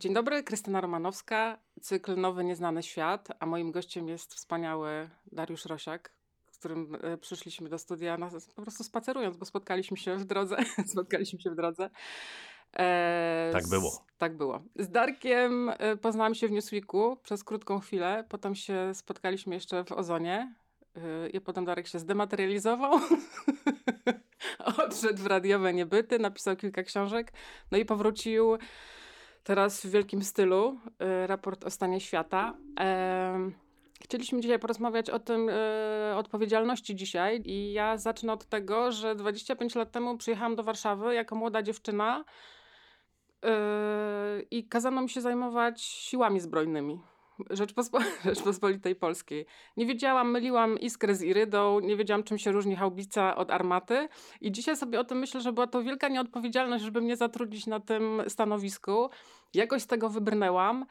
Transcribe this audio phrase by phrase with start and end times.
[0.00, 6.12] Dzień dobry, Krystyna Romanowska, cykl Nowy Nieznany Świat, a moim gościem jest wspaniały Dariusz Rosiak,
[6.50, 10.56] z którym e, przyszliśmy do studia na, po prostu spacerując, bo spotkaliśmy się w drodze.
[10.92, 11.90] spotkaliśmy się w drodze.
[12.76, 13.90] E, tak było.
[13.90, 14.62] Z, tak było.
[14.76, 19.92] Z Darkiem e, poznałam się w Newsweeku przez krótką chwilę, potem się spotkaliśmy jeszcze w
[19.92, 20.54] Ozonie
[20.96, 23.00] e, i potem Darek się zdematerializował.
[24.86, 27.32] Odszedł w radiowe niebyty, napisał kilka książek,
[27.70, 28.58] no i powrócił
[29.44, 30.78] teraz w wielkim stylu,
[31.22, 32.56] y, raport o stanie świata.
[34.04, 35.52] Chcieliśmy dzisiaj porozmawiać o tym y,
[36.16, 41.36] odpowiedzialności dzisiaj i ja zacznę od tego, że 25 lat temu przyjechałam do Warszawy jako
[41.36, 42.24] młoda dziewczyna
[43.44, 43.48] y,
[44.50, 47.00] i kazano mi się zajmować siłami zbrojnymi.
[47.50, 49.46] Rzeczpospo Rzeczpospolitej Polskiej.
[49.76, 54.08] Nie wiedziałam, myliłam iskrę z irydą, nie wiedziałam, czym się różni haubica od armaty.
[54.40, 57.80] I dzisiaj sobie o tym myślę, że była to wielka nieodpowiedzialność, żeby mnie zatrudnić na
[57.80, 59.10] tym stanowisku.
[59.54, 60.86] Jakoś z tego wybrnęłam,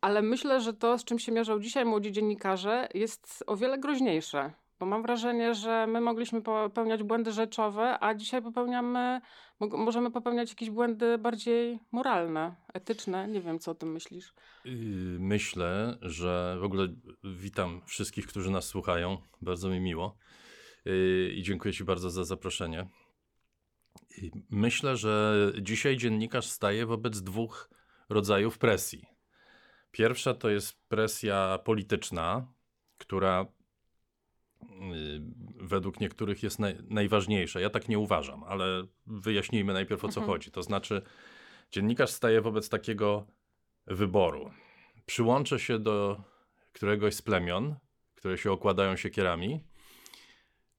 [0.00, 4.52] ale myślę, że to, z czym się mierzą dzisiaj młodzi dziennikarze, jest o wiele groźniejsze.
[4.78, 9.20] Bo mam wrażenie, że my mogliśmy popełniać błędy rzeczowe, a dzisiaj popełniamy,
[9.60, 13.28] możemy popełniać jakieś błędy bardziej moralne, etyczne.
[13.28, 14.34] Nie wiem, co o tym myślisz.
[14.64, 14.72] Yy,
[15.18, 16.88] myślę, że w ogóle
[17.24, 19.18] witam wszystkich, którzy nas słuchają.
[19.42, 20.16] Bardzo mi miło.
[20.84, 22.88] Yy, I dziękuję Ci bardzo za zaproszenie.
[24.18, 27.70] Yy, myślę, że dzisiaj dziennikarz staje wobec dwóch
[28.08, 29.06] rodzajów presji.
[29.90, 32.52] Pierwsza to jest presja polityczna,
[32.98, 33.55] która Y,
[35.60, 37.60] według niektórych jest naj, najważniejsza.
[37.60, 40.26] Ja tak nie uważam, ale wyjaśnijmy najpierw o co mhm.
[40.26, 40.50] chodzi.
[40.50, 41.02] To znaczy,
[41.72, 43.26] dziennikarz staje wobec takiego
[43.86, 44.50] wyboru.
[45.06, 46.22] Przyłączę się do
[46.72, 47.76] któregoś z plemion,
[48.14, 49.60] które się okładają siekierami,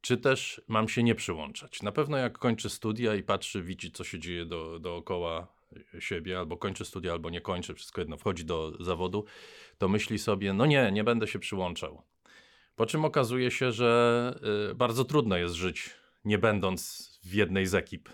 [0.02, 1.82] czy też mam się nie przyłączać.
[1.82, 5.58] Na pewno jak kończy studia i patrzy, widzi co się dzieje do, dookoła
[6.00, 9.26] siebie, albo kończy studia, albo nie kończy, wszystko jedno, wchodzi do zawodu,
[9.78, 12.04] to myśli sobie, no nie, nie będę się przyłączał.
[12.78, 14.34] Po czym okazuje się, że
[14.72, 15.90] y, bardzo trudno jest żyć
[16.26, 18.10] nie będąc w jednej z ekip.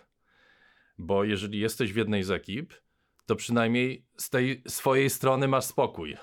[0.97, 2.74] Bo jeżeli jesteś w jednej z ekip,
[3.25, 6.16] to przynajmniej z tej swojej strony masz spokój.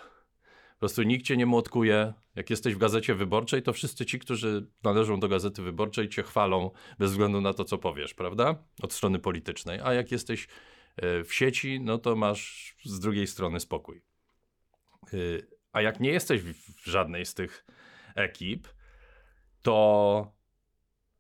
[0.72, 2.12] Po prostu nikt cię nie młotkuje.
[2.34, 6.70] Jak jesteś w gazecie wyborczej, to wszyscy ci, którzy należą do gazety wyborczej, cię chwalą
[6.98, 8.64] bez względu na to, co powiesz, prawda?
[8.82, 9.80] Od strony politycznej.
[9.84, 14.02] A jak jesteś y, w sieci, no to masz z drugiej strony spokój.
[15.14, 17.64] Y, a jak nie jesteś w żadnej z tych
[18.15, 18.69] ekip,
[19.62, 20.32] to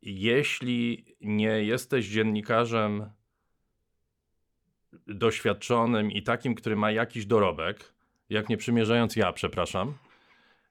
[0.02, 3.10] jeśli nie jesteś dziennikarzem
[5.06, 7.94] doświadczonym i takim, który ma jakiś dorobek,
[8.30, 9.94] jak nie przymierzając ja, przepraszam,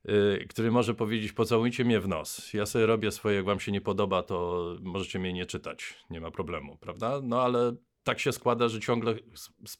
[0.05, 2.53] yy, który może powiedzieć: Pocałujcie mnie w nos.
[2.53, 5.97] Ja sobie robię swoje, jak wam się nie podoba, to możecie mnie nie czytać.
[6.09, 7.21] Nie ma problemu, prawda?
[7.23, 7.75] No ale
[8.09, 9.15] tak się składa, że ciągle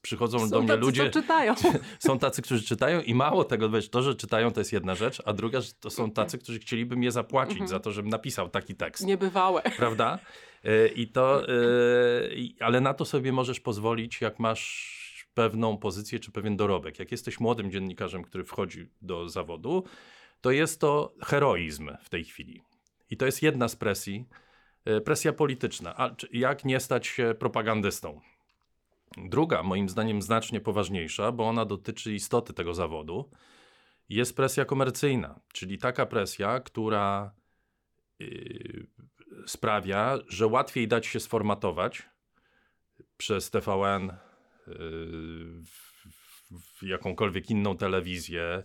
[0.02, 1.10] przychodzą są do mnie tacy, ludzie.
[1.10, 1.56] Co czytają.
[2.00, 5.22] Są tacy, którzy czytają i mało tego, wiesz, to, że czytają, to jest jedna rzecz,
[5.26, 7.68] a druga, że to są tacy, którzy chcieliby mnie zapłacić mhm.
[7.68, 9.06] za to, żebym napisał taki tekst.
[9.06, 9.62] Niebywałe.
[9.78, 10.20] Prawda?
[10.64, 11.54] E, I to, e,
[12.60, 15.00] ale na to sobie możesz pozwolić, jak masz
[15.34, 17.00] pewną pozycję czy pewien dorobek.
[17.00, 19.84] Jak jesteś młodym dziennikarzem, który wchodzi do zawodu,
[20.42, 22.62] to jest to heroizm w tej chwili.
[23.10, 24.26] I to jest jedna z presji,
[25.06, 25.98] presja polityczna.
[25.98, 28.22] A jak nie stać się propagandystą?
[29.18, 33.30] Druga, moim zdaniem, znacznie poważniejsza, bo ona dotyczy istoty tego zawodu,
[34.10, 37.32] jest presja komercyjna, czyli taka presja, która
[38.20, 38.88] yy,
[39.46, 42.10] sprawia, że łatwiej dać się sformatować
[43.18, 44.04] przez TVN,
[44.68, 44.76] yy,
[45.66, 46.04] w,
[46.52, 48.64] w jakąkolwiek inną telewizję,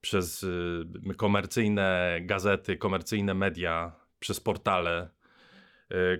[0.00, 5.15] przez yy, komercyjne gazety, komercyjne media, przez portale E,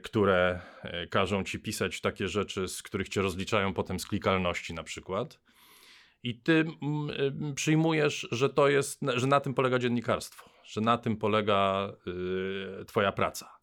[0.03, 4.83] które e, każą ci pisać takie rzeczy, z których cię rozliczają potem z klikalności na
[4.83, 5.41] przykład.
[6.23, 6.65] I ty
[7.43, 11.93] e, przyjmujesz, że to jest, że na tym polega dziennikarstwo, że na tym polega
[12.87, 13.59] twoja praca.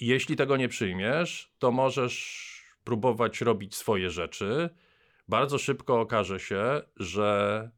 [0.00, 2.50] Jeśli tego nie przyjmiesz, to możesz
[2.84, 4.70] próbować robić swoje rzeczy.
[5.28, 7.70] Bardzo szybko okaże się, że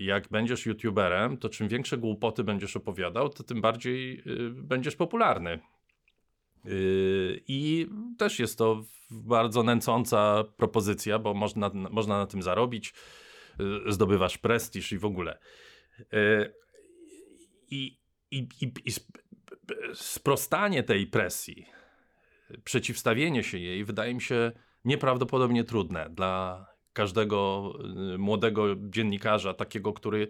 [0.00, 5.58] jak będziesz youtuberem, to czym większe głupoty będziesz opowiadał, to tym bardziej y, będziesz popularny.
[6.64, 7.86] Yy, I
[8.18, 12.94] też jest to bardzo nęcąca propozycja, bo można, można na tym zarobić,
[13.58, 15.38] yy, zdobywasz prestiż i w ogóle.
[17.70, 17.98] I,
[18.30, 18.90] i, i, i
[19.94, 21.66] sprostanie tej presji,
[22.64, 24.52] przeciwstawienie się jej wydaje mi się
[24.84, 26.66] nieprawdopodobnie trudne dla
[26.98, 27.72] każdego
[28.18, 30.28] młodego dziennikarza, takiego, który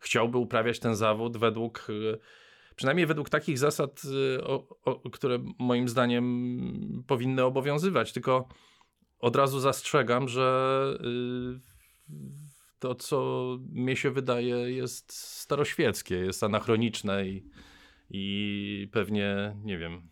[0.00, 1.86] chciałby uprawiać ten zawód według
[2.78, 4.02] przynajmniej według takich zasad,
[4.38, 8.12] y, o, o, które moim zdaniem powinny obowiązywać.
[8.12, 8.48] Tylko
[9.18, 11.60] od razu zastrzegam, że y,
[12.78, 17.50] to, co mnie się wydaje, jest staroświeckie, jest anachroniczne i,
[18.10, 20.08] i pewnie, nie wiem,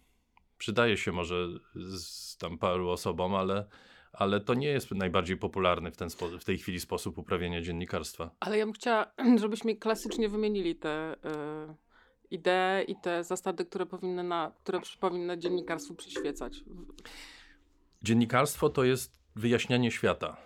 [0.59, 3.67] przydaje się może z tam paru osobom, ale,
[4.19, 6.09] ale to nie jest najbardziej popularny w, ten
[6.41, 8.31] w tej chwili sposób uprawiania dziennikarstwa.
[8.41, 11.17] Ale ja bym chciała, żebyśmy klasycznie wymienili te.
[11.25, 11.87] Yy
[12.31, 16.65] idee i te zasady, które powinny, na, które powinny dziennikarstwu przyświecać.
[18.03, 20.37] Dziennikarstwo to jest wyjaśnianie świata.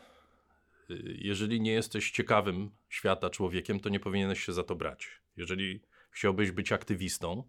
[1.05, 5.09] Jeżeli nie jesteś ciekawym świata człowiekiem, to nie powinieneś się za to brać.
[5.37, 5.81] Jeżeli
[6.11, 7.45] chciałbyś być aktywistą,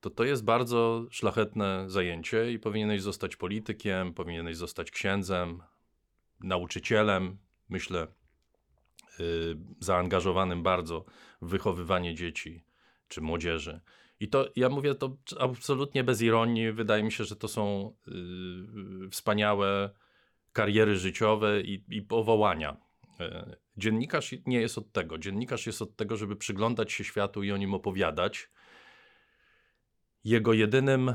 [0.00, 5.62] to to jest bardzo szlachetne zajęcie i powinieneś zostać politykiem, powinieneś zostać księdzem,
[6.40, 8.06] nauczycielem, myślę,
[9.18, 11.04] yy, zaangażowanym bardzo
[11.42, 12.64] w wychowywanie dzieci,
[13.08, 13.80] czy młodzieży.
[14.20, 16.72] I to ja mówię to absolutnie bez ironii.
[16.72, 19.90] Wydaje mi się, że to są yy, wspaniałe
[20.52, 22.76] kariery życiowe i, i powołania.
[23.20, 25.18] Yy, dziennikarz nie jest od tego.
[25.18, 28.50] Dziennikarz jest od tego, żeby przyglądać się światu i o nim opowiadać.
[30.28, 31.14] Jego jedynym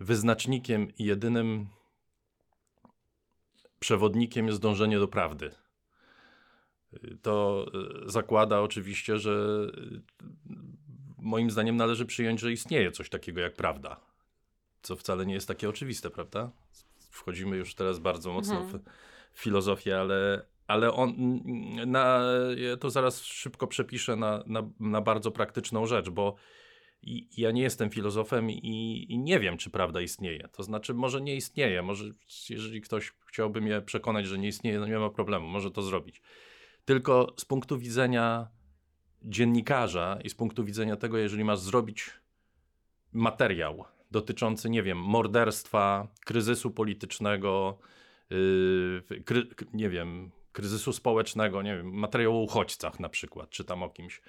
[0.00, 1.66] wyznacznikiem i jedynym
[3.78, 5.50] przewodnikiem jest dążenie do prawdy.
[7.22, 7.66] To
[8.06, 9.66] y, zakłada oczywiście, że
[11.18, 14.00] moim zdaniem należy przyjąć, że istnieje coś takiego jak prawda.
[14.82, 16.50] Co wcale nie jest takie oczywiste, prawda?
[17.10, 18.82] Wchodzimy już teraz bardzo mocno mhm.
[19.32, 21.14] w filozofię, ale, ale on,
[21.86, 22.22] na,
[22.56, 26.36] ja to zaraz szybko przepiszę na, na, na bardzo praktyczną rzecz, bo
[27.02, 30.48] i, ja nie jestem filozofem i, i, nie wiem, czy prawda istnieje.
[30.52, 32.04] To znaczy, może nie istnieje, może
[32.50, 36.22] jeżeli ktoś chciałby mnie przekonać, że nie istnieje, no nie ma problemu, może to zrobić.
[36.84, 38.48] Tylko z punktu widzenia
[39.22, 42.10] dziennikarza i z punktu widzenia tego, jeżeli masz zrobić
[43.12, 47.78] materiał dotyczący, nie wiem, morderstwa, kryzysu politycznego,
[48.30, 53.82] yy, kry, nie wiem, kryzysu społecznego, nie wiem, materiał o uchodźcach na przykład, czy tam
[53.82, 54.22] o kimś,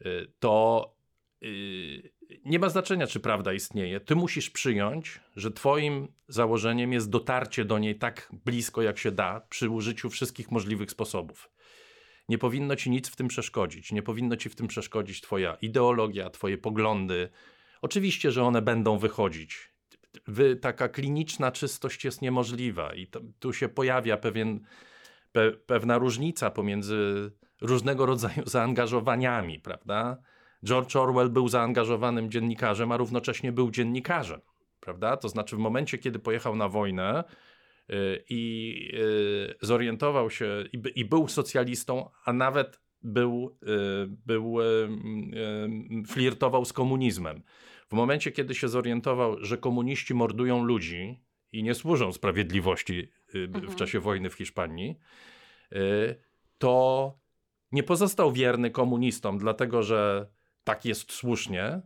[0.00, 0.94] yy, to
[2.44, 4.00] nie ma znaczenia, czy prawda istnieje.
[4.00, 9.40] Ty musisz przyjąć, że twoim założeniem jest dotarcie do niej tak blisko, jak się da,
[9.40, 11.50] przy użyciu wszystkich możliwych sposobów.
[12.28, 13.92] Nie powinno ci nic w tym przeszkodzić.
[13.92, 17.28] Nie powinno ci w tym przeszkodzić twoja ideologia, twoje poglądy.
[17.82, 19.74] Oczywiście, że one będą wychodzić.
[20.26, 24.60] Wy, taka kliniczna czystość jest niemożliwa i to, tu się pojawia pewien,
[25.32, 27.30] pe, pewna różnica pomiędzy
[27.60, 30.18] różnego rodzaju zaangażowaniami, prawda?
[30.64, 34.40] George Orwell był zaangażowanym dziennikarzem, a równocześnie był dziennikarzem,
[34.80, 35.16] prawda?
[35.16, 37.24] To znaczy w momencie, kiedy pojechał na wojnę,
[37.90, 40.64] Y, i y, zorientował się
[40.94, 44.56] i, był socjalistą, a nawet był, y, był
[46.06, 47.42] flirtował z komunizmem.
[47.88, 51.20] W momencie, kiedy się zorientował, że komuniści mordują ludzi
[51.52, 53.68] i nie służą sprawiedliwości mhm.
[53.68, 54.98] w czasie wojny w Hiszpanii,
[56.58, 57.14] to
[57.72, 60.26] nie pozostał wierny komunistom, dlatego że
[60.64, 61.80] tak jest słusznie,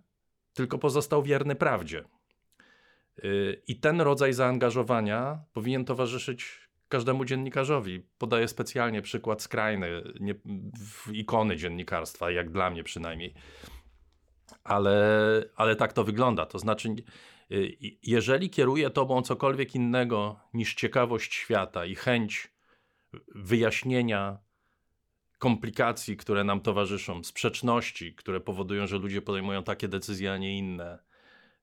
[0.52, 2.04] tylko pozostał wierny prawdzie.
[3.66, 8.02] I ten rodzaj zaangażowania powinien towarzyszyć każdemu dziennikarzowi.
[8.18, 10.34] Podaję specjalnie przykład skrajny, nie,
[11.12, 13.34] ikony dziennikarstwa, jak dla mnie przynajmniej.
[14.64, 15.00] Ale,
[15.56, 16.46] ale tak to wygląda.
[16.46, 16.88] To znaczy,
[17.52, 22.52] y, jeżeli kieruje tobą cokolwiek innego niż ciekawość świata i chęć
[23.34, 24.38] wyjaśnienia
[25.38, 30.98] komplikacji, które nam towarzyszą, sprzeczności, które powodują, że ludzie podejmują takie decyzje, a nie inne,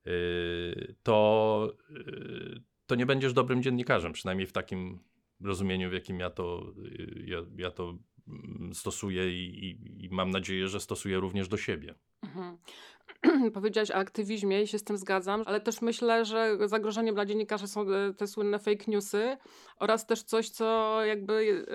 [0.06, 4.98] Y, to, y, to nie będziesz dobrym dziennikarzem, przynajmniej w takim
[5.40, 10.30] rozumieniu, w jakim ja to, y, ja, ja to mm, stosuję i, i, i, mam
[10.30, 11.94] nadzieję, że stosuję również do siebie.
[12.22, 12.58] Mhm.
[13.54, 17.68] Powiedziałaś o aktywizmie i się z tym zgadzam, ale też myślę, że zagrożeniem dla dziennikarzy
[17.68, 19.36] są te słynne fake newsy
[19.76, 21.66] oraz też coś, co jakby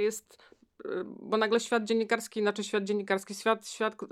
[0.00, 0.47] jest
[1.22, 4.06] bo nagle świat dziennikarski, znaczy świat dziennikarski, świat, świat y,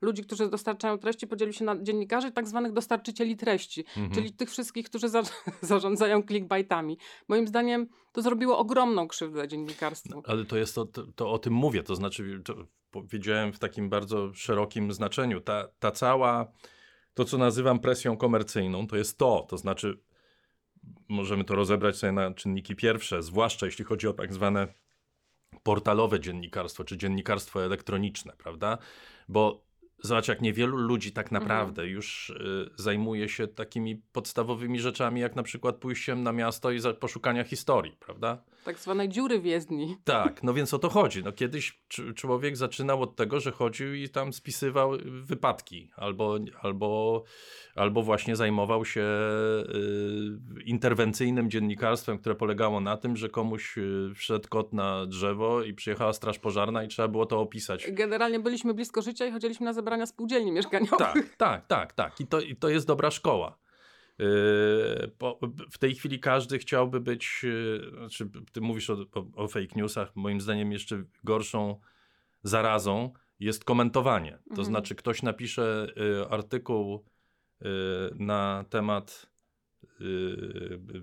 [0.00, 4.10] ludzi, którzy dostarczają treści, podzielił się na dziennikarzy tak zwanych dostarczycieli treści, mhm.
[4.10, 5.22] czyli tych wszystkich, którzy za,
[5.62, 6.98] zarządzają clickbaitami.
[7.28, 10.22] Moim zdaniem to zrobiło ogromną krzywdę dziennikarstwu.
[10.26, 12.54] Ale to jest to, to, to, o tym mówię, to znaczy to
[12.90, 15.40] powiedziałem w takim bardzo szerokim znaczeniu.
[15.40, 16.52] Ta, ta cała
[17.14, 19.46] to, co nazywam presją komercyjną, to jest to.
[19.48, 20.00] To znaczy,
[21.08, 24.68] możemy to rozebrać sobie na czynniki pierwsze, zwłaszcza jeśli chodzi o tak zwane
[25.62, 28.78] portalowe dziennikarstwo, czy dziennikarstwo elektroniczne, prawda?
[29.28, 29.70] Bo
[30.02, 31.42] Zobacz, jak niewielu ludzi tak mhm.
[31.42, 31.94] naprawdę mhm.
[31.94, 37.44] już y, zajmuje się takimi podstawowymi rzeczami, jak na przykład pójściem na miasto i poszukania
[37.44, 38.42] historii, prawda?
[38.64, 39.96] Tak zwane dziury w jezdni.
[40.04, 41.24] Tak, no więc o to chodzi.
[41.24, 41.82] No kiedyś
[42.14, 47.22] człowiek zaczynał od tego, że chodził i tam spisywał wypadki, albo, albo,
[47.74, 54.48] albo właśnie zajmował się y, interwencyjnym dziennikarstwem, które polegało na tym, że komuś y, wszedł
[54.48, 57.86] kot na drzewo i przyjechała straż pożarna i trzeba było to opisać.
[57.92, 60.98] Generalnie byliśmy blisko życia i chodziliśmy na zebrania spółdzielni mieszkaniowych.
[60.98, 62.20] Tak, tak, tak, tak.
[62.20, 63.58] I to, i to jest dobra szkoła.
[64.20, 65.10] Yy,
[65.70, 70.16] w tej chwili każdy chciałby być, yy, znaczy ty mówisz o, o, o, fake newsach,
[70.16, 71.80] moim zdaniem jeszcze gorszą
[72.42, 74.32] zarazą jest komentowanie.
[74.32, 74.66] To mhm.
[74.66, 77.04] znaczy ktoś napisze yy, artykuł
[78.14, 79.30] na temat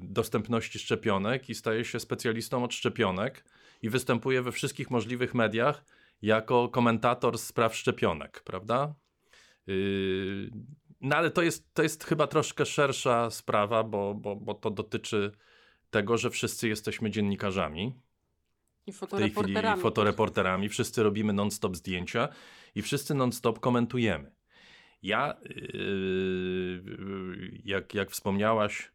[0.02, 3.44] dostępności szczepionek i staje się specjalistą od szczepionek
[3.82, 5.86] i występuje we wszystkich możliwych mediach
[6.22, 8.96] jako komentator spraw szczepionek, prawda?
[11.02, 15.32] No ale to jest, to jest chyba troszkę szersza sprawa, bo, bo, bo to dotyczy
[15.90, 17.94] tego, że wszyscy jesteśmy dziennikarzami.
[18.88, 19.54] I fotoreporterami.
[19.54, 20.70] W tej chwili fotoreporterami.
[20.70, 22.30] Wszyscy robimy non-stop zdjęcia
[22.76, 24.32] i wszyscy non-stop komentujemy.
[25.04, 25.38] Ja,
[25.74, 28.92] yy, jak, jak wspomniałaś,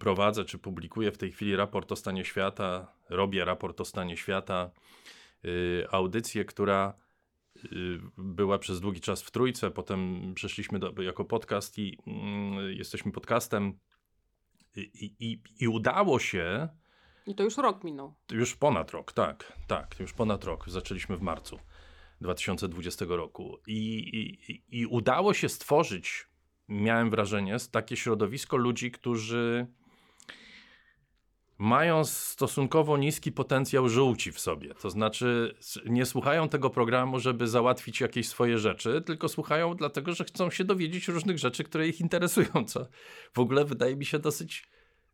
[0.00, 4.70] prowadzę czy publikuję w tej chwili raport o stanie świata, robię raport o stanie świata,
[5.42, 6.94] yy, audycję, która
[8.18, 11.98] była przez długi czas w trójce, potem przeszliśmy do, jako podcast i
[12.68, 13.78] y, jesteśmy podcastem
[14.76, 16.68] i, i, i udało się.
[17.26, 18.14] I to już rok minął.
[18.32, 20.70] Już ponad rok, tak, tak, już ponad rok.
[20.70, 21.58] Zaczęliśmy w marcu
[22.20, 23.98] 2020 roku i,
[24.48, 26.28] i, i udało się stworzyć,
[26.68, 29.66] miałem wrażenie, takie środowisko ludzi, którzy
[31.60, 34.74] mają stosunkowo niski potencjał żółci w sobie.
[34.74, 35.54] To znaczy,
[35.86, 40.64] nie słuchają tego programu, żeby załatwić jakieś swoje rzeczy, tylko słuchają dlatego, że chcą się
[40.64, 42.86] dowiedzieć różnych rzeczy, które ich interesują, co
[43.34, 44.68] w ogóle wydaje mi się dosyć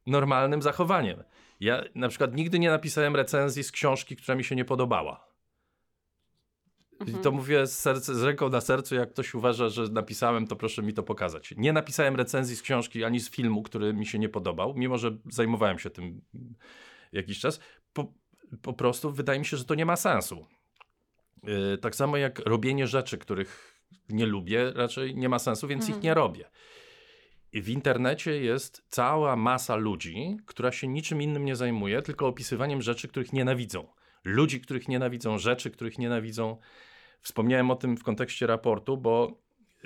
[0.06, 1.22] normalnym zachowaniem.
[1.60, 5.35] Ja na przykład nigdy nie napisałem recenzji z książki, która mi się nie podobała.
[7.00, 7.20] Mhm.
[7.20, 10.56] I to mówię z, serce, z ręką na sercu, jak ktoś uważa, że napisałem, to
[10.56, 11.54] proszę mi to pokazać.
[11.56, 15.16] Nie napisałem recenzji z książki ani z filmu, który mi się nie podobał, mimo że
[15.30, 16.20] zajmowałem się tym
[17.12, 17.60] jakiś czas.
[17.92, 18.12] Po,
[18.62, 20.46] po prostu wydaje mi się, że to nie ma sensu.
[21.42, 25.98] Yy, tak samo jak robienie rzeczy, których nie lubię, raczej nie ma sensu, więc mhm.
[25.98, 26.50] ich nie robię.
[27.52, 32.82] I w internecie jest cała masa ludzi, która się niczym innym nie zajmuje, tylko opisywaniem
[32.82, 33.86] rzeczy, których nienawidzą
[34.26, 36.58] ludzi, których nienawidzą, rzeczy, których nienawidzą.
[37.20, 39.40] Wspomniałem o tym w kontekście raportu, bo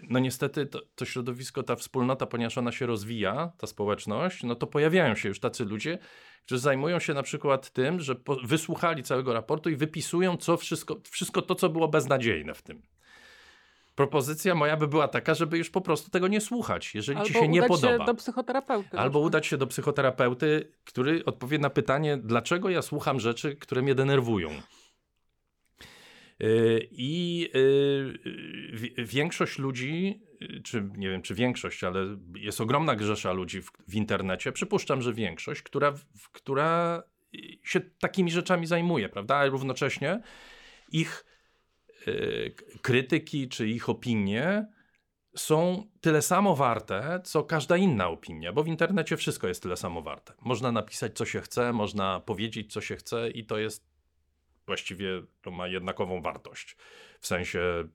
[0.09, 4.67] no niestety to, to, środowisko, ta wspólnota, ponieważ ona się rozwija, ta społeczność, no to
[4.67, 5.99] pojawiają się już tacy ludzie,
[6.47, 11.01] którzy zajmują się na przykład tym, że po, wysłuchali całego raportu i wypisują co wszystko,
[11.11, 12.83] wszystko to, co było beznadziejne w tym
[14.01, 17.35] propozycja moja by była taka, żeby już po prostu tego nie słuchać, jeżeli Albo ci
[17.35, 17.89] się nie podoba.
[17.93, 18.99] Albo udać się do psychoterapeuty.
[18.99, 23.95] Albo udać się do psychoterapeuty, który odpowie na pytanie, dlaczego ja słucham rzeczy, które mnie
[23.95, 24.51] denerwują.
[26.43, 30.23] Y, I y, większość ludzi,
[30.65, 35.13] czy nie wiem, czy większość, ale jest ogromna grzesza ludzi w, w internecie, przypuszczam, że
[35.13, 35.95] większość, która,
[36.33, 37.03] która
[37.65, 39.37] się takimi rzeczami zajmuje, prawda?
[39.37, 40.21] Ale równocześnie
[40.93, 41.25] ich
[42.83, 44.67] krytyki czy ich opinie
[45.37, 50.03] są tyle samo warte, co każda inna opinia, bo w internecie wszystko jest tyle samo
[50.03, 50.35] warte.
[50.41, 53.91] Można napisać, co się chce, można powiedzieć, co się chce, i to jest
[54.67, 56.77] właściwie to ma jednakową wartość
[57.21, 57.89] w sensie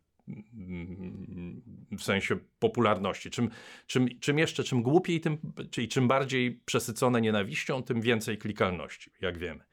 [1.97, 3.29] w sensie popularności.
[3.29, 3.49] Czym,
[3.87, 5.37] czym, czym jeszcze, czym głupiej, tym,
[5.71, 9.63] czyli czym bardziej przesycone nienawiścią, tym więcej klikalności, jak wiemy.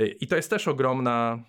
[0.00, 1.44] Y, I to jest też ogromna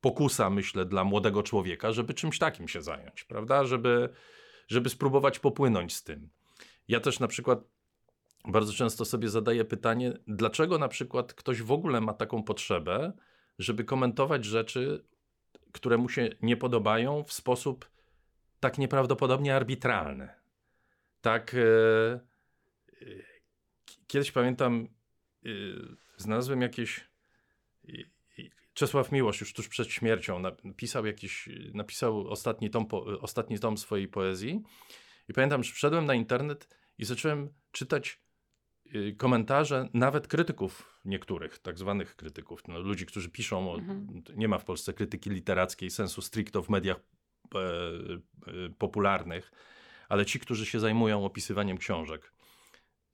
[0.00, 3.64] pokusa, myślę, dla młodego człowieka, żeby czymś takim się zająć, prawda?
[3.64, 4.08] Żeby,
[4.68, 6.30] żeby spróbować popłynąć z tym.
[6.88, 7.58] Ja też na przykład
[8.44, 13.12] bardzo często sobie zadaję pytanie, dlaczego na przykład ktoś w ogóle ma taką potrzebę,
[13.58, 15.04] żeby komentować rzeczy,
[15.72, 17.90] które mu się nie podobają w sposób
[18.60, 20.28] tak nieprawdopodobnie arbitralny.
[21.20, 21.54] Tak.
[21.54, 22.20] E,
[24.06, 24.88] kiedyś pamiętam,
[25.44, 25.48] e,
[26.16, 27.08] znalazłem jakieś
[28.78, 32.86] Czesław Miłosz już tuż przed śmiercią napisał jakiś, napisał ostatni tom,
[33.20, 34.62] ostatni tom swojej poezji
[35.28, 36.68] i pamiętam, że wszedłem na internet
[36.98, 38.22] i zacząłem czytać
[38.94, 44.22] y, komentarze nawet krytyków niektórych, tak zwanych krytyków, no, ludzi, którzy piszą, o, mhm.
[44.36, 47.00] nie ma w Polsce krytyki literackiej sensu stricto w mediach
[48.78, 49.52] popularnych,
[50.08, 52.32] ale ci, którzy się zajmują opisywaniem książek.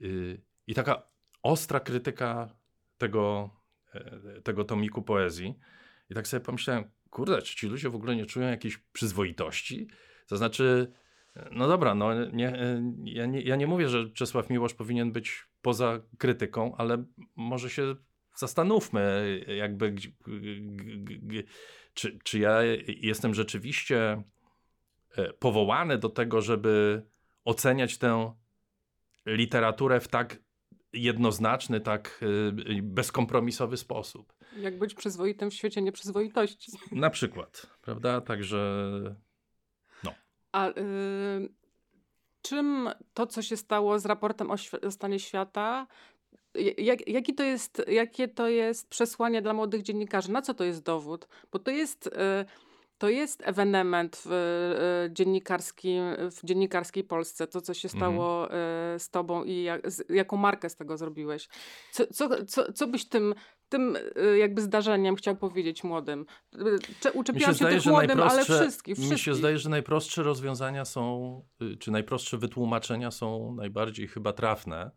[0.01, 1.03] Y, I taka
[1.43, 2.57] ostra krytyka
[2.99, 3.51] tego,
[4.45, 5.59] tego tomiku poezji.
[6.11, 9.89] I tak sobie pomyślałem, kurde, czy ci ludzie w ogóle nie czują jakiejś przyzwoitości?
[10.27, 10.93] To znaczy,
[11.51, 12.59] no dobra, no nie,
[13.05, 17.05] ja, nie, ja nie mówię, że Czesław Miłosz powinien być poza krytyką, ale
[17.37, 17.97] może się
[18.37, 19.95] zastanówmy, jakby,
[21.95, 24.23] czy, czy ja jestem rzeczywiście
[25.17, 27.03] e, powołany do tego, żeby
[27.45, 28.35] oceniać tę
[29.27, 30.44] literaturę w tak
[30.95, 34.33] jednoznaczny, tak e, bezkompromisowy sposób.
[34.57, 36.73] Jak być przyzwoitym w świecie nieprzyzwoitości.
[36.93, 38.21] Na przykład, prawda?
[38.21, 38.91] Także
[40.05, 40.15] no.
[40.53, 40.73] A y,
[42.43, 45.87] czym to, co się stało z raportem o, o stanie świata,
[46.79, 50.33] jak, jaki to jest, jakie to jest przesłanie dla młodych dziennikarzy?
[50.33, 51.29] Na co to jest dowód?
[51.53, 52.11] Bo to jest, y,
[52.99, 54.33] to jest ewenement w,
[55.07, 58.01] y, dziennikarskim, w dziennikarskiej Polsce, to co się mhm.
[58.01, 58.99] stało mhm.
[58.99, 61.49] z tobą i jak, z, jaką markę z tego zrobiłeś.
[61.93, 63.35] Co, co, co, co byś tym
[63.69, 63.97] tym
[64.39, 66.27] jakby zdarzeniem chciał powiedzieć młodym?
[67.15, 69.11] Uczepiłam się zdaje, tych młodym, ale wszystkich, wszystkich.
[69.11, 74.91] Mi się zdaje, że najprostsze rozwiązania są, y, czy najprostsze wytłumaczenia są najbardziej chyba trafne.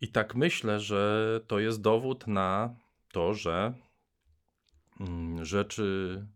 [0.00, 2.74] I tak myślę, że to jest dowód na
[3.12, 3.74] to, że
[5.00, 6.26] mm, rzeczy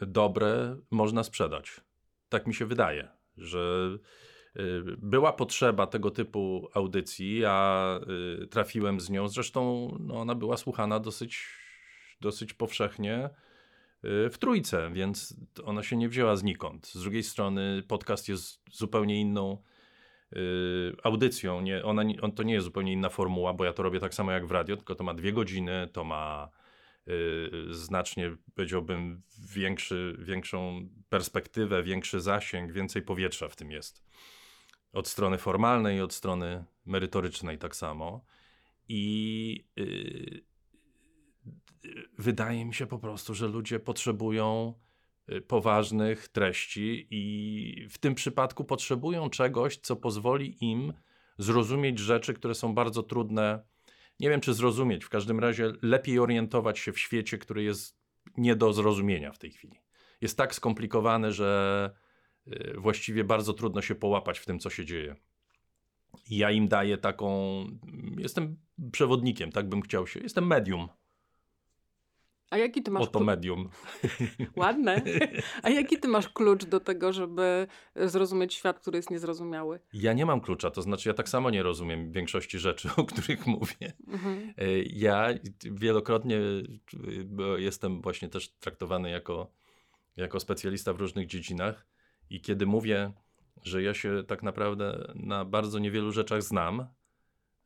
[0.00, 1.80] dobre można sprzedać.
[2.28, 3.90] Tak mi się wydaje, że
[4.98, 8.00] była potrzeba tego typu audycji, ja
[8.50, 9.28] trafiłem z nią.
[9.28, 11.46] Zresztą no, ona była słuchana dosyć,
[12.20, 13.30] dosyć powszechnie
[14.02, 16.86] w trójce, więc ona się nie wzięła znikąd.
[16.86, 19.62] Z drugiej strony podcast jest zupełnie inną
[21.02, 21.60] audycją.
[21.60, 24.32] Nie, ona, on, to nie jest zupełnie inna formuła, bo ja to robię tak samo
[24.32, 26.48] jak w radio, tylko to ma dwie godziny, to ma
[27.70, 29.22] znacznie, powiedziałbym,
[29.54, 34.04] większy, większą perspektywę, większy zasięg, więcej powietrza w tym jest.
[34.92, 38.24] Od strony formalnej od strony merytorycznej tak samo.
[38.88, 40.40] I yy,
[42.18, 44.74] wydaje mi się po prostu, że ludzie potrzebują
[45.32, 50.92] y, poważnych treści i w tym przypadku potrzebują czegoś, co pozwoli im
[51.38, 53.62] zrozumieć rzeczy, które są bardzo trudne.
[54.20, 58.00] Nie wiem, czy zrozumieć, w każdym razie lepiej orientować się w świecie, który jest
[58.36, 59.80] nie do zrozumienia w tej chwili.
[60.20, 61.90] Jest tak skomplikowany, że
[62.46, 65.16] Y, właściwie bardzo trudno się połapać w tym, co się dzieje.
[66.30, 67.64] Ja im daję taką.
[68.18, 68.56] Jestem
[68.92, 70.20] przewodnikiem, tak bym chciał się.
[70.20, 70.88] Jestem medium.
[72.50, 73.68] A jaki ty masz Oto medium.
[74.56, 75.02] Ładne.
[75.62, 79.80] A jaki ty masz klucz do tego, żeby zrozumieć świat, który jest niezrozumiały?
[79.92, 83.46] Ja nie mam klucza, to znaczy ja tak samo nie rozumiem większości rzeczy, o których
[83.46, 83.92] mówię.
[84.08, 84.54] Mhm.
[84.62, 85.28] Y, ja
[85.60, 86.70] wielokrotnie y,
[87.56, 89.52] jestem właśnie też traktowany jako,
[90.16, 91.86] jako specjalista w różnych dziedzinach
[92.30, 93.12] i kiedy mówię,
[93.62, 96.86] że ja się tak naprawdę na bardzo niewielu rzeczach znam,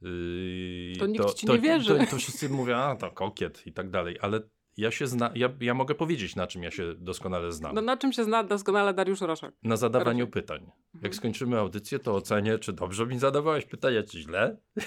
[0.00, 1.98] yy, to nikt ci to, nie wierzy.
[1.98, 4.40] To, to, wszyscy mówią, a to kokiet i tak dalej, ale
[4.76, 7.74] ja się zna, ja, ja mogę powiedzieć, na czym ja się doskonale znam.
[7.74, 9.54] No na czym się zna doskonale Dariusz Roszak?
[9.62, 10.34] Na zadawaniu Roszak.
[10.34, 10.60] pytań.
[10.94, 11.12] Jak mhm.
[11.12, 14.56] skończymy audycję, to ocenię, czy dobrze mi zadawałeś pytania, czy źle.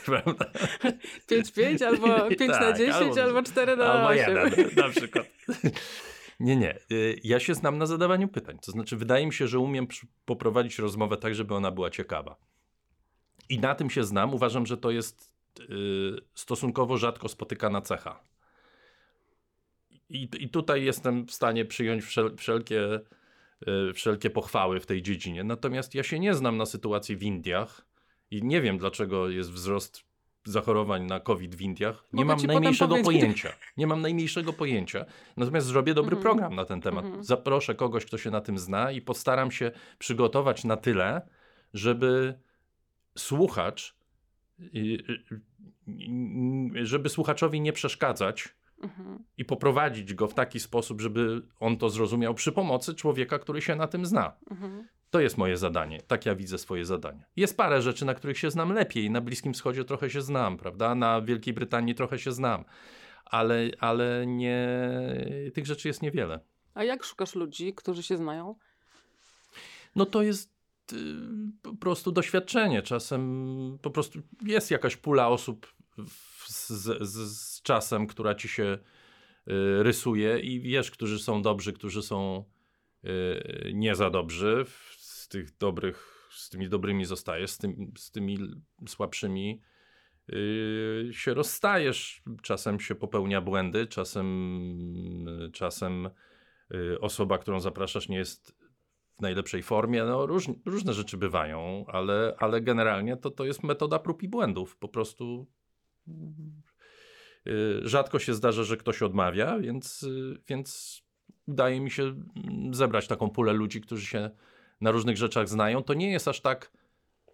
[1.29, 4.37] 5-5 albo 5 tak, na 10 albo, albo 4 na albo 8.
[4.37, 5.27] Albo 1 na przykład.
[6.39, 6.79] Nie, nie.
[6.91, 8.57] Y, ja się znam na zadawaniu pytań.
[8.65, 9.87] To znaczy, wydaje mi się, że umiem
[10.25, 12.35] poprowadzić rozmowę tak, żeby ona była ciekawa.
[13.49, 14.33] I na tym się znam.
[14.33, 15.65] Uważam, że to jest y,
[16.33, 18.19] stosunkowo rzadko spotykana cecha.
[20.09, 22.99] I, I tutaj jestem w stanie przyjąć wszel wszelkie,
[23.89, 25.43] y, wszelkie pochwały w tej dziedzinie.
[25.43, 27.85] Natomiast ja się nie znam na sytuacji w Indiach
[28.31, 30.07] i nie wiem, dlaczego jest wzrost
[30.45, 32.03] zachorowań na COVID w Indiach.
[32.13, 33.49] Nie Mogę mam najmniejszego pojęcia.
[33.77, 35.05] Nie mam najmniejszego pojęcia.
[35.37, 36.23] Natomiast zrobię dobry mm -hmm.
[36.23, 37.05] program na ten temat.
[37.05, 37.23] Mm -hmm.
[37.23, 41.21] Zaproszę kogoś, kto się na tym zna i postaram się przygotować na tyle,
[41.73, 42.39] żeby
[43.17, 43.97] słuchacz,
[46.81, 49.23] żeby słuchaczowi nie przeszkadzać mhm.
[49.37, 53.75] i poprowadzić go w taki sposób, żeby on to zrozumiał przy pomocy człowieka, który się
[53.75, 54.33] na tym zna.
[54.51, 54.87] Mhm.
[55.09, 56.01] To jest moje zadanie.
[56.01, 57.25] Tak ja widzę swoje zadanie.
[57.35, 59.11] Jest parę rzeczy, na których się znam lepiej.
[59.11, 60.95] Na Bliskim Wschodzie trochę się znam, prawda?
[60.95, 62.65] Na Wielkiej Brytanii trochę się znam.
[63.25, 64.69] Ale, ale nie,
[65.53, 66.39] tych rzeczy jest niewiele.
[66.73, 68.55] A jak szukasz ludzi, którzy się znają?
[69.95, 70.51] No to jest
[70.93, 70.95] y,
[71.61, 72.81] po prostu doświadczenie.
[72.81, 75.73] Czasem po prostu jest jakaś pula osób
[76.47, 82.01] z, z, z czasem, która ci się y, rysuje i wiesz, którzy są dobrzy, którzy
[82.01, 82.43] są
[83.05, 84.65] y, nie za dobrzy
[84.97, 88.37] z tych dobrych, z tymi dobrymi zostajesz, z, tym, z tymi
[88.87, 89.61] słabszymi
[90.27, 92.23] yy, się rozstajesz.
[92.41, 94.29] Czasem się popełnia błędy, czasem,
[95.53, 96.09] czasem
[96.73, 98.55] y, osoba, którą zapraszasz, nie jest
[99.17, 100.03] w najlepszej formie.
[100.03, 104.77] No, róż, różne rzeczy bywają, ale, ale generalnie to, to jest metoda prób i błędów.
[104.77, 105.47] Po prostu
[106.07, 106.11] y,
[107.81, 111.01] rzadko się zdarza, że ktoś odmawia, więc, y, więc
[111.47, 114.29] udaje mi się mm, zebrać taką pulę ludzi, którzy się
[114.81, 115.83] na różnych rzeczach znają.
[115.83, 116.71] To nie jest aż tak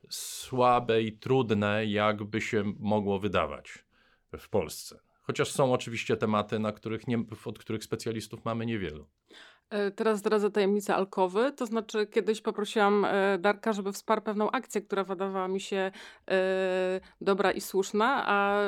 [0.10, 3.86] słabe i trudne, jakby się mogło wydawać
[4.38, 5.00] w Polsce.
[5.22, 9.08] Chociaż są oczywiście tematy, na których nie, od których specjalistów mamy niewielu.
[9.74, 14.82] E, teraz zdradzę tajemnicę alkowy, to znaczy kiedyś poprosiłam e, Darka, żeby wsparł pewną akcję,
[14.82, 15.92] która wydawała mi się
[16.28, 18.62] e, dobra i słuszna, a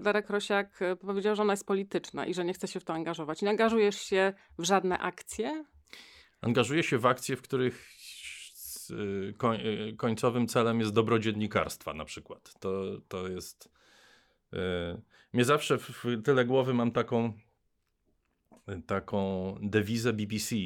[0.00, 3.42] Darek Rosiak powiedział, że ona jest polityczna i że nie chce się w to angażować.
[3.42, 5.64] Nie angażujesz się w żadne akcje?
[6.40, 7.88] Angażuję się w akcje, w których
[9.96, 12.54] końcowym celem jest dobro dziennikarstwa na przykład.
[12.60, 13.72] To, to jest...
[15.32, 17.32] Mnie zawsze w tyle głowy mam taką
[18.86, 20.56] taką dewizę BBC,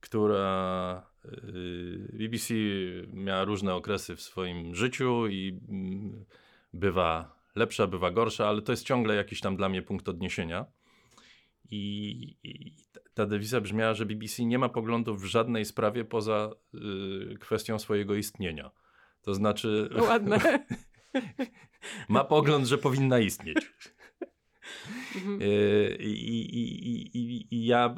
[0.00, 2.54] która y, BBC
[3.12, 6.24] miała różne okresy w swoim życiu i mm,
[6.72, 10.66] bywa lepsza, bywa gorsza, ale to jest ciągle jakiś tam dla mnie punkt odniesienia.
[11.70, 12.74] I, i
[13.14, 18.14] ta dewiza brzmiała, że BBC nie ma poglądów w żadnej sprawie poza y, kwestią swojego
[18.14, 18.70] istnienia.
[19.22, 19.90] To znaczy.
[20.08, 20.38] Ładne.
[22.08, 23.72] ma pogląd, że powinna istnieć.
[25.16, 25.42] Mhm.
[25.42, 27.94] Y, I, i, i, I, ja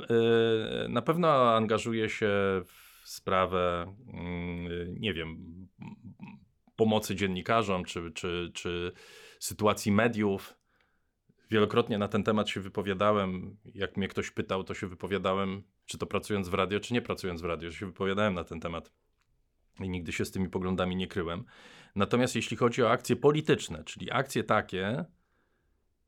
[0.85, 2.29] y, na pewno angażuję się
[2.65, 5.39] w sprawę, mm, nie wiem,
[6.77, 8.93] pomocy dziennikarzom czy, czy, czy
[9.39, 10.57] sytuacji mediów.
[11.51, 13.57] Wielokrotnie na ten temat się wypowiadałem.
[13.75, 17.43] Jak mnie ktoś pytał, to się wypowiadałem, czy to pracując w radio, czy nie pracując
[17.43, 17.71] w radio.
[17.71, 18.93] Się wypowiadałem na ten temat
[19.81, 21.45] i nigdy się z tymi poglądami nie kryłem.
[21.95, 25.05] Natomiast jeśli chodzi o akcje polityczne, czyli akcje takie,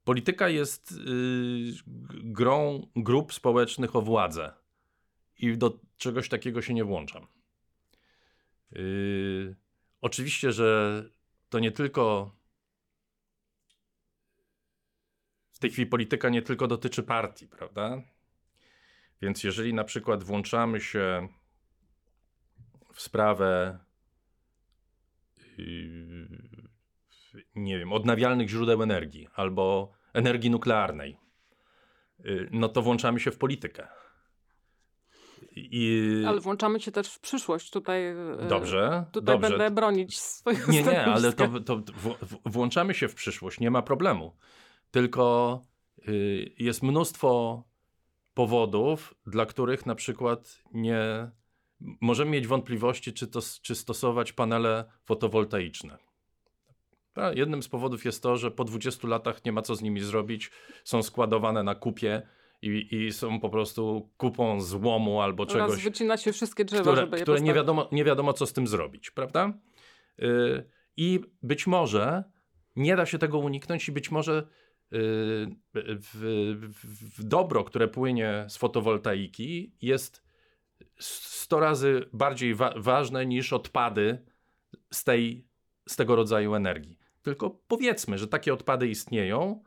[0.09, 1.73] Polityka jest yy,
[2.09, 4.53] grą grup społecznych o władzę
[5.39, 7.27] i do czegoś takiego się nie włączam.
[8.73, 9.57] Yy,
[10.01, 11.03] oczywiście, że
[11.49, 12.33] to nie tylko.
[15.53, 18.03] W tej chwili polityka nie tylko dotyczy partii, prawda?
[19.23, 21.29] Więc jeżeli na przykład włączamy się
[22.93, 23.79] w sprawę,
[25.59, 26.29] yy,
[27.55, 31.17] nie wiem, odnawialnych źródeł energii albo energii nuklearnej,
[32.27, 33.89] y, no to włączamy się w politykę.
[35.53, 36.25] I...
[36.27, 37.71] Ale włączamy się też w przyszłość.
[37.71, 39.51] Tutaj, y, dobrze, tutaj dobrze.
[39.51, 41.83] będę bronić swojego Nie, nie, ale to, to
[42.45, 44.37] włączamy się w przyszłość, nie ma problemu.
[44.91, 45.63] Tylko
[46.09, 47.63] y, jest mnóstwo
[48.35, 51.31] powodów, dla których na przykład nie
[51.81, 55.99] możemy mieć wątpliwości, czy, to, czy stosować panele fotowoltaiczne.
[57.35, 60.51] Jednym z powodów jest to, że po 20 latach nie ma co z nimi zrobić,
[60.85, 62.23] są składowane na kupie
[62.63, 65.71] i, i są po prostu kupą złomu albo czegoś.
[65.71, 68.53] Oraz wycina się wszystkie drzewa, które, żeby je które nie wiadomo, nie wiadomo, co z
[68.53, 69.53] tym zrobić, prawda?
[70.19, 70.65] Yy,
[70.97, 72.25] I być może
[72.77, 74.47] nie da się tego uniknąć i być może
[74.93, 80.23] w, w, w dobro, które płynie z fotowoltaiki jest
[80.99, 84.25] 100 razy bardziej wa ważne niż odpady
[84.93, 85.47] z, tej,
[85.89, 86.98] z tego rodzaju energii
[87.29, 89.65] tylko powiedzmy, że takie odpady istnieją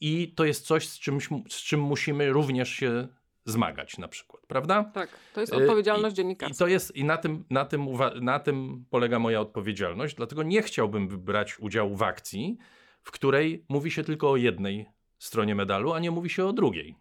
[0.00, 3.08] i to jest coś, z czym, z czym musimy również się
[3.44, 4.90] zmagać na przykład, prawda?
[4.94, 6.54] Tak, to jest odpowiedzialność y, dziennikarza.
[6.54, 7.86] I to jest, i na tym, na, tym,
[8.20, 12.58] na tym polega moja odpowiedzialność, dlatego nie chciałbym brać udziału w akcji,
[13.02, 14.86] w której mówi się tylko o jednej
[15.18, 16.96] stronie medalu, a nie mówi się o drugiej.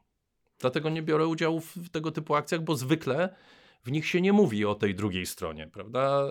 [0.59, 3.35] Dlatego nie biorę udziału w tego typu akcjach, bo zwykle
[3.83, 6.27] w nich się nie mówi o tej drugiej stronie, prawda?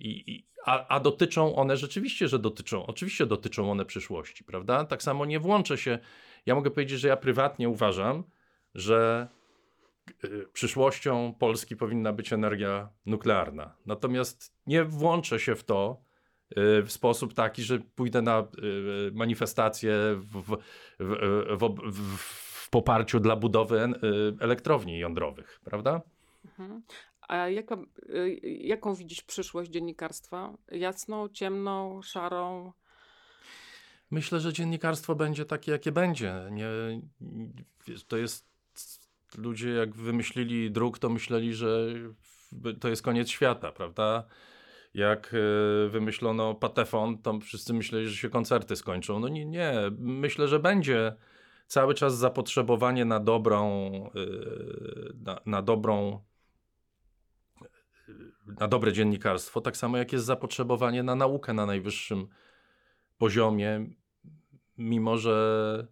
[0.00, 4.84] Y, I, a, a, dotyczą one rzeczywiście, że dotyczą, oczywiście dotyczą one przyszłości, prawda?
[4.84, 5.98] Tak samo nie włączę się.
[6.46, 8.24] Ja mogę powiedzieć, że ja prywatnie uważam,
[8.74, 9.28] że
[10.24, 13.74] y, przyszłością Polski powinna być energia nuklearna.
[13.86, 16.02] Natomiast nie włączę się w to
[16.50, 20.56] y, w sposób taki, że pójdę na y, manifestację w, w,
[20.98, 23.88] w, w poparciu dla budowy
[24.40, 26.00] elektrowni jądrowych, prawda?
[27.30, 27.76] A jaka,
[28.08, 30.56] y, jaką widzisz przyszłość dziennikarstwa?
[30.72, 32.72] Jasną, ciemną, szarą?
[34.10, 36.34] Myślę, że dziennikarstwo będzie takie, jakie będzie.
[36.50, 36.66] Nie,
[38.08, 38.50] to jest.
[39.38, 41.86] Ludzie, jak wymyślili druk, to myśleli, że
[42.80, 44.24] to jest koniec świata, prawda?
[44.94, 49.20] Jak y, wymyślono patefon, to wszyscy myśleli, że się koncerty skończą.
[49.20, 49.72] No nie, nie.
[49.98, 51.14] Myślę, że będzie
[51.66, 56.20] cały czas zapotrzebowanie na dobrą, y, na, na dobrą
[58.60, 62.26] na dobre dziennikarstwo, tak samo jak jest zapotrzebowanie na naukę na najwyższym
[63.18, 63.86] poziomie,
[64.78, 65.86] mimo że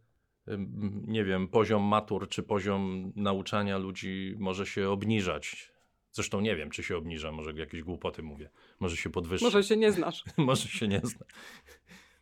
[1.07, 5.73] nie wiem, poziom matur czy poziom nauczania ludzi może się obniżać.
[6.13, 8.51] Zresztą nie wiem, czy się obniża, może jakieś głupoty mówię.
[8.81, 9.47] Może się podwyższa.
[9.47, 10.25] Może się nie znasz.
[10.37, 11.27] Może się nie zna.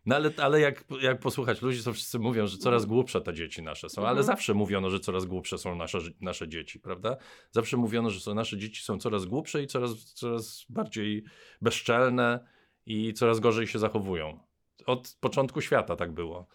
[0.07, 3.63] No ale, ale jak, jak posłuchać ludzi, to wszyscy mówią, że coraz głupsze te dzieci
[3.63, 4.27] nasze są, ale Mhm.
[4.27, 7.17] zawsze mówiono, że coraz głupsze są nasze, nasze dzieci, prawda?
[7.51, 11.25] Zawsze mówiono, że są, nasze dzieci są coraz głupsze i coraz, coraz bardziej
[11.63, 12.47] bezczelne
[12.87, 14.41] i coraz gorzej się zachowują.
[14.87, 16.47] Od początku świata tak było.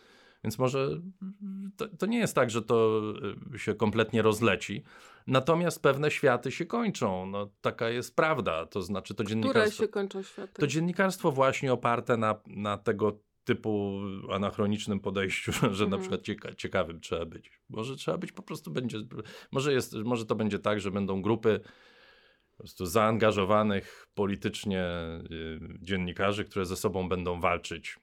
[0.43, 1.01] Więc może
[1.77, 3.01] to, to nie jest tak, że to
[3.55, 4.83] y, się kompletnie rozleci.
[5.27, 7.25] Natomiast pewne światy się kończą.
[7.25, 8.65] No, taka jest prawda.
[8.65, 9.83] To znaczy to Które dziennikarstwo.
[9.83, 10.53] się kończą światy?
[10.61, 14.01] To dziennikarstwo właśnie oparte na, na tego typu
[14.31, 15.89] anachronicznym podejściu, że Mhm.
[15.89, 17.51] na przykład cieka ciekawym trzeba być.
[17.69, 18.97] Może trzeba być po prostu będzie,
[19.51, 21.59] może, jest, może to będzie tak, że będą grupy
[22.51, 24.85] po prostu zaangażowanych politycznie
[25.31, 27.99] y, dziennikarzy, które ze sobą będą walczyć.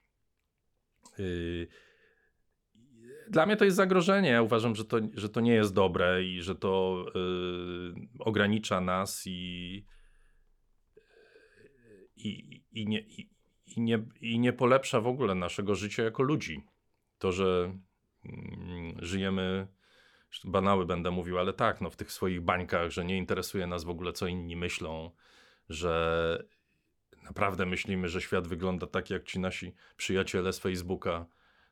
[1.18, 1.68] Y,
[3.30, 4.28] dla mnie to jest zagrożenie.
[4.28, 9.22] Ja uważam, że to, że to nie jest dobre i że to y, ogranicza nas
[9.26, 9.84] i,
[12.16, 13.30] i, i, nie, i,
[13.76, 16.64] i, nie, i nie polepsza w ogóle naszego życia jako ludzi.
[17.18, 17.78] To, że
[18.24, 19.66] mm, żyjemy,
[20.44, 23.90] banały będę mówił, ale tak, no, w tych swoich bańkach, że nie interesuje nas w
[23.90, 25.10] ogóle, co inni myślą,
[25.68, 26.44] że
[27.22, 31.26] naprawdę myślimy, że świat wygląda tak, jak ci nasi przyjaciele z Facebooka.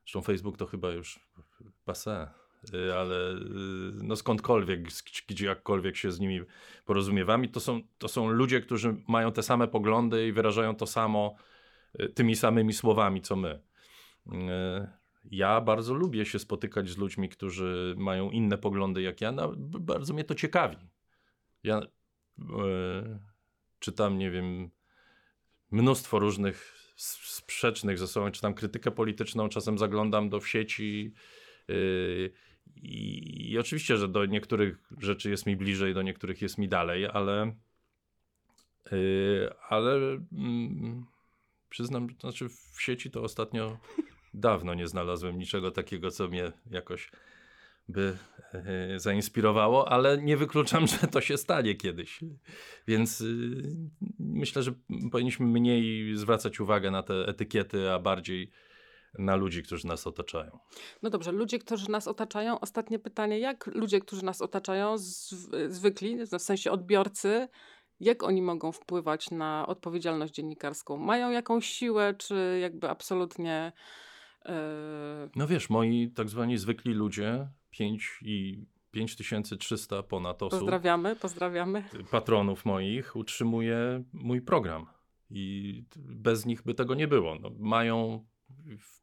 [0.04, 1.20] Zresztą Facebook to chyba już
[1.87, 2.28] passé,
[2.74, 3.38] y, ale y,
[4.02, 4.80] no skądkolwiek,
[5.28, 6.40] gdzie jakkolwiek się z nimi
[6.85, 11.37] porozumiewamy, to są, to są ludzie, którzy mają te same poglądy i wyrażają to samo
[12.14, 13.61] tymi samymi słowami, co my.
[14.26, 14.32] Y,
[15.30, 19.32] Ja bardzo lubię się spotykać z ludźmi, którzy mają inne poglądy jak ja.
[19.32, 20.76] No, bardzo mnie to ciekawi.
[21.62, 21.82] Ja y,
[23.78, 24.70] czytam, nie wiem,
[25.70, 31.12] mnóstwo różnych sprzecznych ze sobą, czytam krytykę polityczną, czasem zaglądam do w sieci
[31.68, 32.32] yy,
[32.76, 37.06] i, i oczywiście, że do niektórych rzeczy jest mi bliżej, do niektórych jest mi dalej,
[37.06, 37.52] ale
[38.92, 39.94] yy, ale
[40.32, 41.06] mm,
[41.77, 43.79] przyznam, znaczy w sieci to ostatnio
[44.35, 47.11] dawno nie znalazłem niczego takiego, co mnie jakoś
[47.89, 48.19] by
[48.53, 52.21] e, zainspirowało, ale nie wykluczam, że to się stanie kiedyś.
[52.89, 53.62] Więc y,
[54.19, 54.73] myślę, że
[55.12, 58.51] powinniśmy mniej zwracać uwagę na te etykiety, a bardziej
[59.19, 60.59] na ludzi, którzy nas otaczają.
[61.03, 62.61] No dobrze, ludzie, którzy nas otaczają.
[62.61, 63.39] Ostatnie pytanie.
[63.39, 67.49] Jak ludzie, którzy nas otaczają, zw- zwykli, w sensie odbiorcy,
[68.00, 70.96] jak oni mogą wpływać na odpowiedzialność dziennikarską?
[70.96, 73.72] Mają jakąś siłę, czy jakby absolutnie...
[74.44, 74.52] Yy,
[75.37, 81.85] No wiesz, moi tak zwani zwykli ludzie, 5 i 5300 ponad osób, pozdrawiamy, pozdrawiamy.
[82.11, 84.87] patronów moich, utrzymuje mój program.
[85.30, 87.35] I bez nich by tego nie było.
[87.35, 88.26] No, mają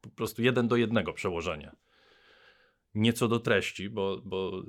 [0.02, 1.72] po prostu jeden do jednego przełożenie.
[2.96, 4.64] Nieco do treści, bo, bo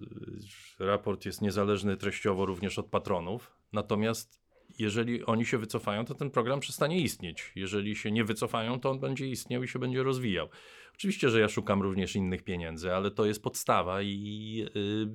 [0.81, 3.57] y, raport jest niezależny treściowo również od patronów.
[3.75, 4.45] Natomiast
[4.79, 7.53] jeżeli oni się wycofają, to ten program przestanie istnieć.
[7.57, 10.49] Jeżeli się nie wycofają, to on będzie istniał i się będzie rozwijał.
[10.95, 15.07] Oczywiście, że ja szukam również innych pieniędzy, ale to jest podstawa i y,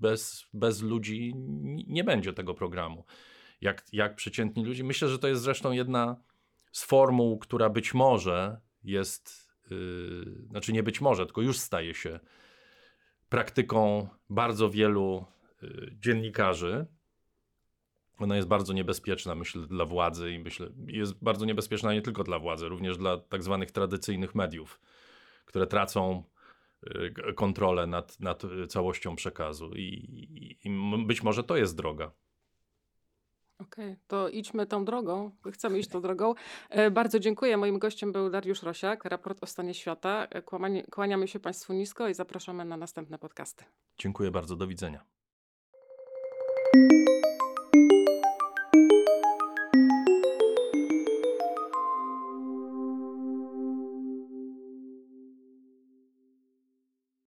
[0.00, 1.32] bez, bez ludzi
[1.86, 3.04] nie będzie tego programu.
[3.60, 4.84] Jak, jak przeciętni ludzie.
[4.84, 6.16] Myślę, że to jest zresztą jedna
[6.72, 12.20] z formuł, która być może jest, yy, znaczy nie być może, tylko już staje się
[13.28, 15.24] praktyką bardzo wielu
[15.62, 16.86] yy, dziennikarzy.
[18.20, 22.38] Ona jest bardzo niebezpieczna, myślę, dla władzy i myślę, jest bardzo niebezpieczna nie tylko dla
[22.38, 24.80] władzy, również dla tak zwanych tradycyjnych mediów,
[25.44, 26.24] które tracą
[27.28, 29.72] y, kontrolę nad, nad y, całością przekazu.
[29.74, 32.12] I, i, I być może to jest droga.
[33.60, 35.30] Okej, to idźmy tą drogą.
[35.52, 36.34] Chcemy iść tą drogą.
[36.70, 37.56] E, bardzo dziękuję.
[37.56, 40.26] Moim gościem był Dariusz Rosiak, raport o stanie świata.
[40.30, 43.64] E, Kłamanie, kłaniamy się Państwu nisko i zapraszamy na następne podcasty.
[43.98, 45.04] Dziękuję bardzo, do widzenia.